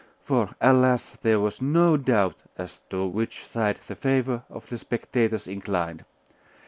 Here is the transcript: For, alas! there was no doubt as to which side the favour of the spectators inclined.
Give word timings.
For, 0.23 0.55
alas! 0.59 1.15
there 1.21 1.39
was 1.39 1.61
no 1.61 1.95
doubt 1.95 2.37
as 2.57 2.81
to 2.89 3.05
which 3.05 3.45
side 3.45 3.77
the 3.85 3.93
favour 3.93 4.41
of 4.49 4.67
the 4.67 4.79
spectators 4.79 5.45
inclined. 5.47 6.05